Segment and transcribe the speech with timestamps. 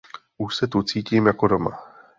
[0.37, 1.81] Už se tu cítím jako doma.